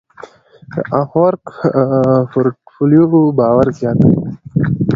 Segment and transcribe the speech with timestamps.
[0.71, 1.43] د افورک
[2.31, 4.19] پورټفولیو باور زیاتوي.